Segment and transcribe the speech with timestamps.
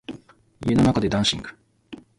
[0.65, 1.49] 家の中でダンシング